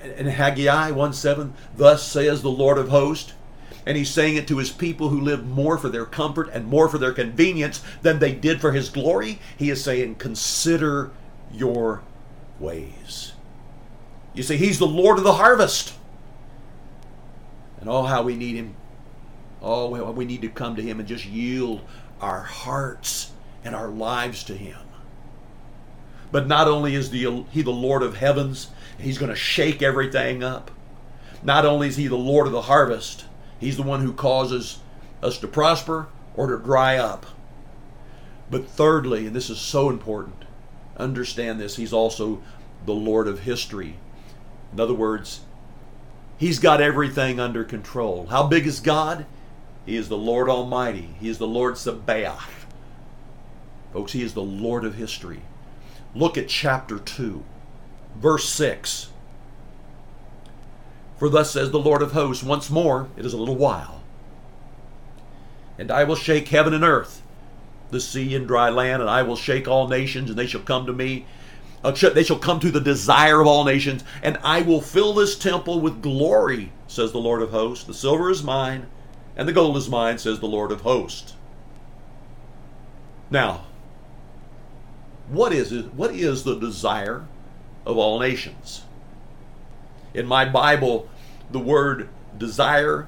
[0.04, 3.34] And Haggai 1 7, thus says the Lord of hosts,
[3.86, 6.88] and he's saying it to his people who live more for their comfort and more
[6.88, 9.40] for their convenience than they did for his glory.
[9.58, 11.12] He is saying, Consider
[11.52, 12.04] your
[12.60, 13.34] ways.
[14.34, 15.96] You see, he's the Lord of the harvest.
[17.80, 18.76] And oh, how we need him.
[19.62, 21.82] Oh, we need to come to him and just yield
[22.22, 23.32] our hearts
[23.64, 24.78] and our lives to him.
[26.32, 28.70] But not only is the, he the Lord of heavens,
[29.00, 30.72] he's going to shake everything up.
[31.42, 33.26] Not only is he the Lord of the harvest,
[33.60, 34.80] He's the one who causes
[35.22, 37.26] us to prosper or to dry up.
[38.50, 40.46] But thirdly, and this is so important,
[40.98, 42.42] understand this, he's also
[42.86, 43.98] the Lord of history.
[44.72, 45.42] In other words,
[46.38, 48.28] he's got everything under control.
[48.28, 49.26] How big is God?
[49.86, 51.16] He is the Lord Almighty.
[51.20, 52.66] He is the Lord Sabaoth.
[53.92, 55.42] Folks, he is the Lord of history.
[56.16, 57.44] Look at chapter 2,
[58.20, 59.10] verse 6.
[61.18, 64.02] For thus says the Lord of hosts, once more, it is a little while.
[65.78, 67.22] And I will shake heaven and earth,
[67.92, 70.86] the sea and dry land, and I will shake all nations, and they shall come
[70.86, 71.26] to me.
[71.84, 75.38] Uh, they shall come to the desire of all nations, and I will fill this
[75.38, 77.86] temple with glory, says the Lord of hosts.
[77.86, 78.88] The silver is mine,
[79.36, 81.36] and the gold is mine, says the Lord of hosts.
[83.30, 83.66] Now,
[85.30, 85.94] what is it?
[85.94, 87.26] What is the desire
[87.90, 88.84] of all nations?
[90.14, 91.10] In my Bible,
[91.52, 93.08] the word desire,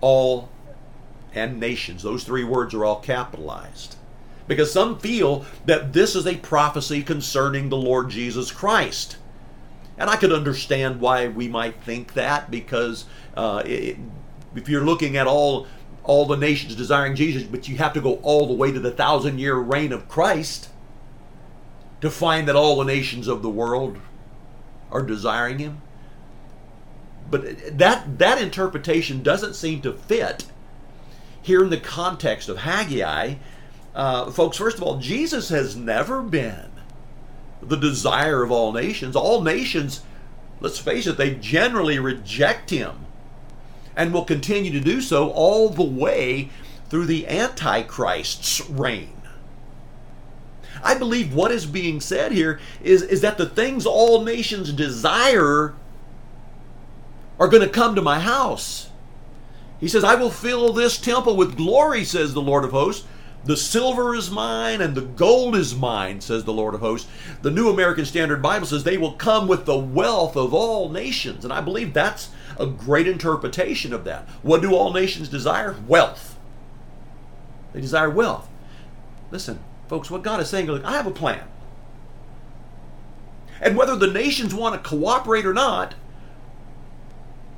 [0.00, 0.50] all,
[1.34, 3.96] and nations, those three words are all capitalized.
[4.46, 9.16] Because some feel that this is a prophecy concerning the Lord Jesus Christ.
[9.96, 13.04] And I could understand why we might think that because
[13.36, 13.96] uh, it,
[14.54, 15.66] if you're looking at all
[16.04, 18.90] all the nations desiring Jesus, but you have to go all the way to the
[18.90, 20.68] thousand year reign of Christ
[22.02, 23.96] to find that all the nations of the world
[24.90, 25.80] are desiring him.
[27.30, 30.44] But that that interpretation doesn't seem to fit
[31.40, 33.36] here in the context of Haggai.
[33.94, 36.70] Uh, folks, first of all, Jesus has never been
[37.62, 39.16] the desire of all nations.
[39.16, 40.02] All nations,
[40.60, 43.06] let's face it, they generally reject him
[43.96, 46.50] and will continue to do so all the way
[46.88, 49.21] through the Antichrist's reign.
[50.82, 55.74] I believe what is being said here is, is that the things all nations desire
[57.38, 58.90] are going to come to my house.
[59.80, 63.06] He says, I will fill this temple with glory, says the Lord of hosts.
[63.44, 67.10] The silver is mine and the gold is mine, says the Lord of hosts.
[67.42, 71.44] The New American Standard Bible says they will come with the wealth of all nations.
[71.44, 74.28] And I believe that's a great interpretation of that.
[74.42, 75.76] What do all nations desire?
[75.88, 76.38] Wealth.
[77.72, 78.48] They desire wealth.
[79.32, 79.58] Listen,
[79.92, 81.44] folks, what God is saying, look, I have a plan.
[83.60, 85.94] And whether the nations want to cooperate or not,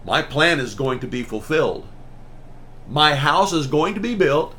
[0.05, 1.87] my plan is going to be fulfilled.
[2.89, 4.53] My house is going to be built,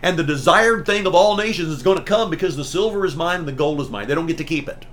[0.00, 3.16] and the desired thing of all nations is going to come because the silver is
[3.16, 4.06] mine and the gold is mine.
[4.06, 4.86] They don't get to keep it.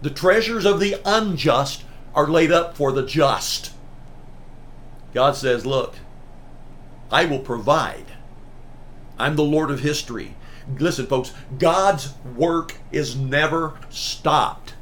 [0.00, 1.84] The treasures of the unjust
[2.14, 3.74] are laid up for the just.
[5.12, 5.96] God says, Look,
[7.10, 8.06] I will provide.
[9.18, 10.34] I'm the Lord of history.
[10.78, 14.74] Listen, folks, God's work is never stopped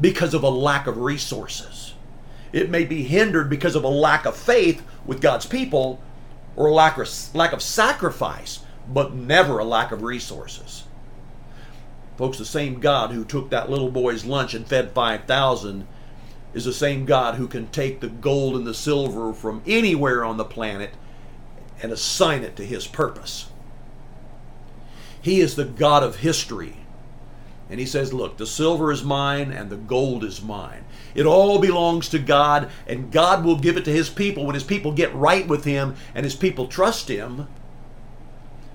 [0.00, 1.94] because of a lack of resources.
[2.52, 6.00] It may be hindered because of a lack of faith with God's people
[6.56, 10.84] or a lack of, lack of sacrifice, but never a lack of resources.
[12.16, 15.86] Folks, the same God who took that little boy's lunch and fed 5,000
[16.52, 20.36] is the same God who can take the gold and the silver from anywhere on
[20.36, 20.90] the planet
[21.82, 23.48] and assign it to his purpose.
[25.22, 26.76] He is the God of history.
[27.70, 30.84] And he says, Look, the silver is mine and the gold is mine.
[31.14, 34.64] It all belongs to God, and God will give it to his people when his
[34.64, 37.48] people get right with him and his people trust him.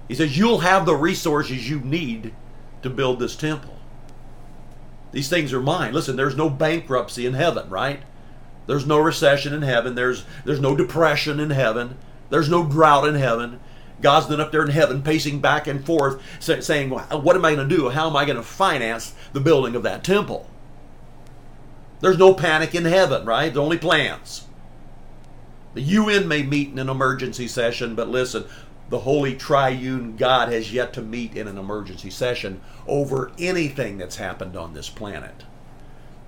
[0.07, 2.33] He says, You'll have the resources you need
[2.81, 3.77] to build this temple.
[5.11, 5.93] These things are mine.
[5.93, 8.01] Listen, there's no bankruptcy in heaven, right?
[8.67, 9.95] There's no recession in heaven.
[9.95, 11.97] There's, there's no depression in heaven.
[12.29, 13.59] There's no drought in heaven.
[14.01, 17.67] God's not up there in heaven pacing back and forth saying, What am I going
[17.67, 17.89] to do?
[17.89, 20.47] How am I going to finance the building of that temple?
[21.99, 23.53] There's no panic in heaven, right?
[23.53, 24.45] The only plans.
[25.73, 28.45] The UN may meet in an emergency session, but listen,
[28.89, 34.15] the Holy Triune God has yet to meet in an emergency session over anything that's
[34.15, 35.43] happened on this planet.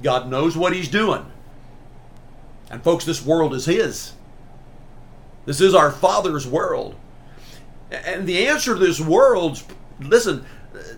[0.02, 1.26] God knows what He's doing.
[2.70, 4.14] And, folks, this world is His.
[5.46, 6.96] This is our Father's world.
[7.92, 9.64] And the answer to this world,
[10.00, 10.46] listen,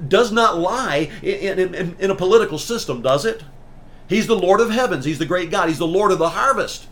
[0.07, 3.43] does not lie in, in, in, a political system, does it?
[4.07, 5.05] He's the Lord of heavens.
[5.05, 5.69] He's the great God.
[5.69, 6.87] He's the Lord of the harvest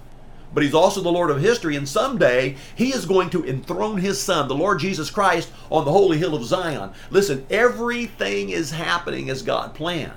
[0.54, 1.76] but he's also the Lord of history.
[1.76, 5.91] And someday he is going to enthrone his son, the Lord Jesus Christ, on the
[5.91, 6.91] holy hill of Zion.
[7.10, 10.14] Listen, everything is happening as God planned.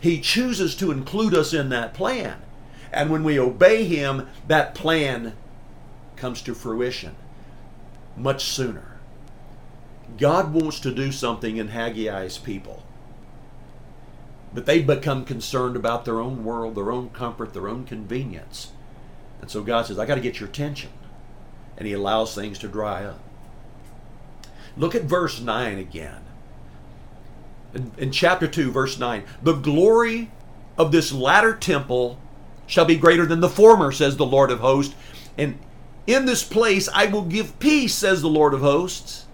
[0.00, 2.38] He chooses to include us in that plan.
[2.92, 5.34] And when we obey him, that plan
[6.16, 7.16] comes to fruition
[8.16, 8.98] much sooner.
[10.18, 12.82] God wants to do something in Haggai's people.
[14.54, 18.72] But they've become concerned about their own world, their own comfort, their own convenience.
[19.40, 20.90] And so God says, I got to get your attention.
[21.76, 23.20] And He allows things to dry up.
[24.76, 26.20] Look at verse 9 again.
[27.74, 30.30] In, in, chapter 2, verse 9, the glory
[30.76, 32.18] of this latter temple
[32.66, 34.94] shall be greater than the former, says the Lord of hosts.
[35.38, 35.58] And
[36.06, 39.26] in this place I will give peace, says the Lord of hosts.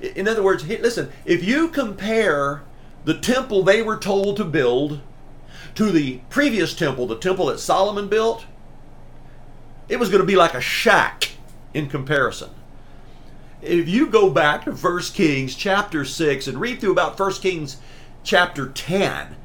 [0.00, 2.62] In other words, listen, if you compare
[3.04, 5.00] the temple they were told to build
[5.74, 8.46] to the previous temple, the temple that Solomon built,
[9.88, 11.30] it was going to be like a shack
[11.74, 12.50] in comparison.
[13.62, 17.76] If you go back to 1 Kings chapter 6 and read through about 1 Kings
[18.24, 19.36] chapter 10,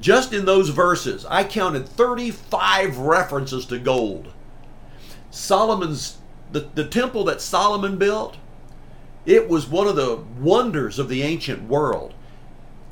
[0.00, 4.32] just in those verses, I counted 35 references to gold.
[5.30, 6.18] Solomon's,
[6.50, 8.36] the, the temple that Solomon built,
[9.26, 12.14] it was one of the wonders of the ancient world.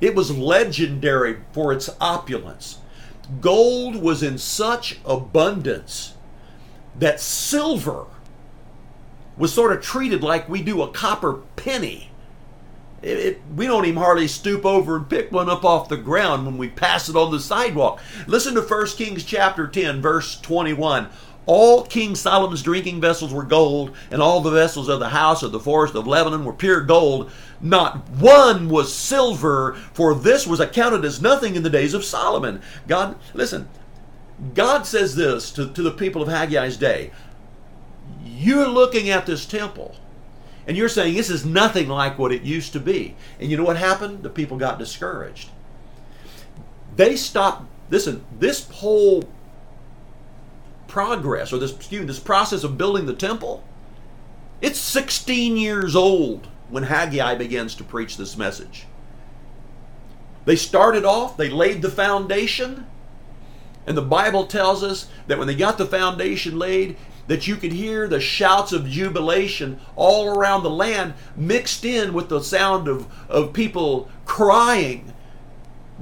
[0.01, 2.79] It was legendary for its opulence.
[3.41, 6.15] Gold was in such abundance
[6.99, 8.07] that silver
[9.37, 12.11] was sort of treated like we do a copper penny.
[13.01, 16.47] It, it, we don't even hardly stoop over and pick one up off the ground
[16.47, 18.01] when we pass it on the sidewalk.
[18.27, 21.09] Listen to 1 Kings chapter 10, verse 21.
[21.45, 25.51] All King Solomon's drinking vessels were gold, and all the vessels of the house of
[25.51, 27.33] the forest of Lebanon were pure gold.
[27.61, 32.63] Not one was silver, for this was accounted as nothing in the days of Solomon.
[32.87, 33.69] God, listen,
[34.55, 37.13] God says this to, to the people of Haggai's day
[38.25, 39.97] You're looking at this temple
[40.67, 43.17] and you're saying this is nothing like what it used to be.
[43.41, 44.23] And you know what happened?
[44.23, 45.51] The people got discouraged.
[46.95, 49.29] They stopped, listen, this whole
[50.93, 53.65] progress or this, excuse this process of building the temple,
[54.61, 58.85] it's 16 years old when Haggai begins to preach this message.
[60.45, 62.87] They started off, they laid the foundation,
[63.87, 67.73] and the Bible tells us that when they got the foundation laid, that you could
[67.73, 73.07] hear the shouts of jubilation all around the land mixed in with the sound of,
[73.31, 75.15] of people crying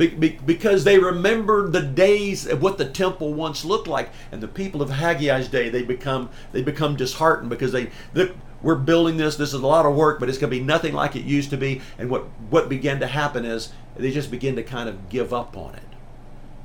[0.07, 4.11] because they remembered the days of what the temple once looked like.
[4.33, 8.33] And the people of Haggai's day they become they become disheartened because they look
[8.63, 10.93] we're building this this is a lot of work but it's going to be nothing
[10.93, 11.81] like it used to be.
[11.99, 15.57] And what what began to happen is they just begin to kind of give up
[15.57, 15.83] on it.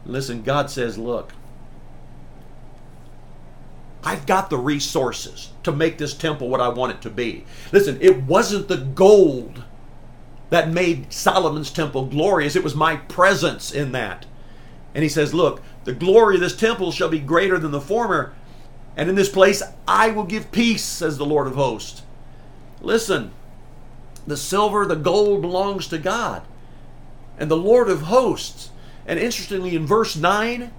[0.06, 1.34] Listen, God says, look,
[4.04, 7.44] I've got the resources to make this temple what I want it to be.
[7.72, 9.64] Listen, it wasn't the gold
[10.56, 14.26] that made Solomon's temple glorious, it was my presence in that.
[14.94, 18.34] And he says, Look, the glory of this temple shall be greater than the former,
[18.98, 22.02] and in this place I will give peace, says the Lord of hosts.
[22.82, 23.32] Listen,
[24.26, 26.44] the silver, the gold belongs to God.
[27.38, 28.70] And the Lord of hosts
[29.06, 30.72] and interestingly, in verse 9,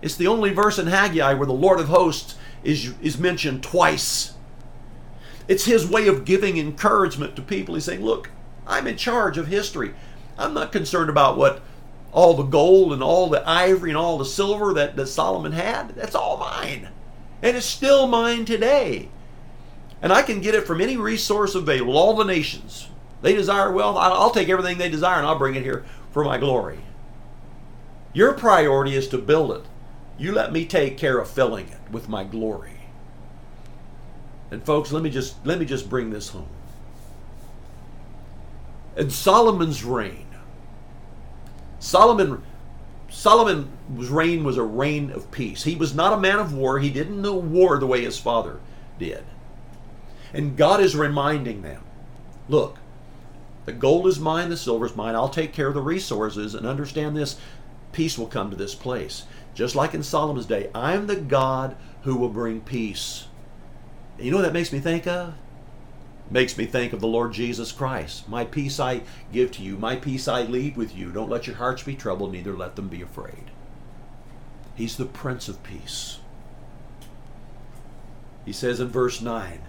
[0.00, 4.34] it's the only verse in Haggai where the Lord of hosts is, is mentioned twice.
[5.48, 7.74] It's his way of giving encouragement to people.
[7.74, 8.30] He's saying, Look,
[8.66, 9.94] I'm in charge of history.
[10.38, 11.62] I'm not concerned about what
[12.12, 15.90] all the gold and all the ivory and all the silver that, that Solomon had.
[15.90, 16.88] That's all mine.
[17.40, 19.08] And it's still mine today.
[20.00, 22.88] And I can get it from any resource available, all the nations.
[23.22, 23.96] They desire wealth.
[23.96, 26.80] I'll take everything they desire and I'll bring it here for my glory.
[28.12, 29.64] Your priority is to build it.
[30.18, 32.80] You let me take care of filling it with my glory.
[34.50, 36.48] And folks, let me just let me just bring this home.
[38.96, 40.26] In Solomon's reign,
[41.78, 42.42] Solomon
[43.08, 45.64] Solomon's reign was a reign of peace.
[45.64, 46.78] He was not a man of war.
[46.78, 48.60] He didn't know war the way his father
[48.98, 49.24] did.
[50.32, 51.82] And God is reminding them,
[52.48, 52.78] look,
[53.66, 55.14] the gold is mine, the silver is mine.
[55.14, 57.38] I'll take care of the resources and understand this.
[57.92, 59.24] Peace will come to this place.
[59.54, 63.26] Just like in Solomon's day, I'm the God who will bring peace.
[64.16, 65.34] And you know what that makes me think of?
[66.32, 68.26] Makes me think of the Lord Jesus Christ.
[68.26, 69.02] My peace I
[69.34, 71.12] give to you, my peace I leave with you.
[71.12, 73.50] Don't let your hearts be troubled, neither let them be afraid.
[74.74, 76.20] He's the Prince of Peace.
[78.46, 79.60] He says in verse 9,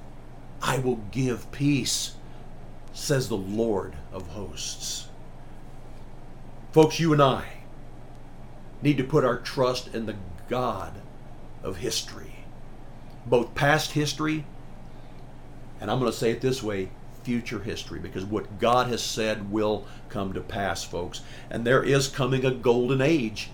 [0.62, 2.16] I will give peace,
[2.94, 5.10] says the Lord of hosts.
[6.72, 7.46] Folks, you and I
[8.82, 10.16] need to put our trust in the
[10.48, 10.94] God
[11.62, 12.46] of history,
[13.26, 14.46] both past history
[15.84, 16.88] and I'm going to say it this way
[17.24, 21.20] future history because what God has said will come to pass, folks.
[21.50, 23.50] And there is coming a golden age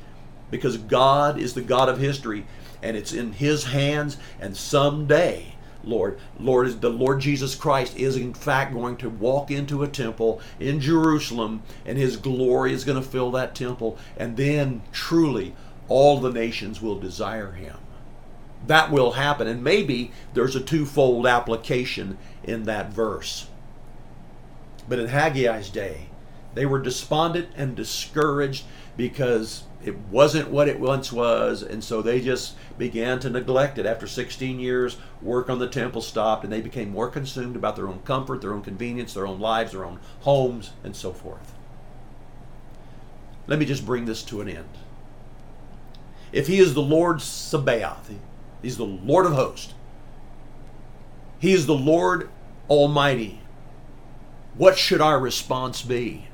[0.52, 2.46] because God is the God of history
[2.84, 4.18] and it's in His hands.
[4.40, 9.82] And someday, Lord, Lord, the Lord Jesus Christ is in fact going to walk into
[9.82, 13.98] a temple in Jerusalem and His glory is going to fill that temple.
[14.18, 15.56] And then truly
[15.88, 17.78] all the nations will desire Him
[18.68, 19.47] that will happen.
[19.47, 23.47] And maybe there's a twofold application in that verse.
[24.88, 26.07] But in Haggai's day,
[26.55, 28.66] they were despondent and discouraged
[28.97, 33.86] because it wasn't what it once was, and so they just began to neglect it.
[33.86, 37.88] After 16 years, work on the temple stopped, and they became more consumed about their
[37.88, 41.53] own comfort, their own convenience, their own lives, their own homes, and so forth.
[43.47, 44.70] Let me just bring this to an end.
[46.32, 48.12] If he is the Lord Sabaoth,
[48.62, 49.74] He's the Lord of hosts.
[51.39, 52.30] He is the Lord
[52.70, 53.41] Almighty.
[54.55, 56.28] What should our response be?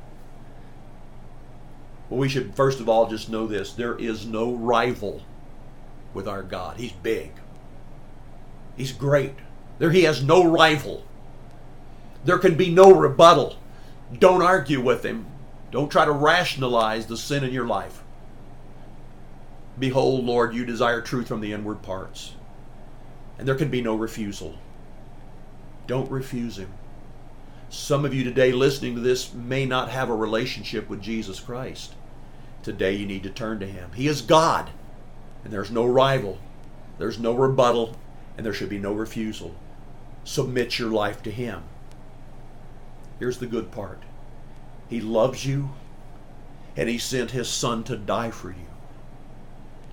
[2.09, 5.21] Well, we should first of all just know this there is no rival
[6.13, 6.77] with our God.
[6.77, 7.31] He's big,
[8.75, 9.35] He's great.
[9.77, 11.03] There, He has no rival.
[12.23, 13.57] There can be no rebuttal.
[14.17, 15.27] Don't argue with Him.
[15.71, 18.01] Don't try to rationalize the sin in your life.
[19.77, 22.33] Behold, Lord, you desire truth from the inward parts.
[23.37, 24.55] And there can be no refusal.
[25.87, 26.71] Don't refuse him.
[27.69, 31.93] Some of you today listening to this may not have a relationship with Jesus Christ.
[32.63, 33.91] Today you need to turn to him.
[33.93, 34.69] He is God,
[35.43, 36.39] and there's no rival,
[36.97, 37.97] there's no rebuttal,
[38.37, 39.55] and there should be no refusal.
[40.23, 41.63] Submit your life to him.
[43.19, 44.01] Here's the good part
[44.89, 45.71] He loves you,
[46.75, 48.74] and he sent his son to die for you.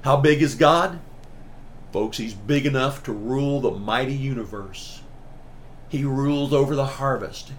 [0.02, 1.00] How big is God?
[1.92, 5.02] Folks, He's big enough to rule the mighty universe.
[5.88, 7.52] He rules over the harvest.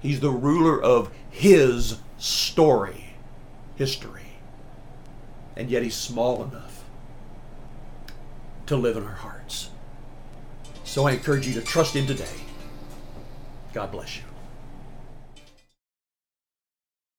[0.00, 3.14] He's the ruler of His story,
[3.76, 4.22] history.
[5.56, 6.84] And yet He's small enough
[8.66, 9.70] to live in our hearts.
[10.82, 12.26] So I encourage you to trust Him today.
[13.72, 14.22] God bless you.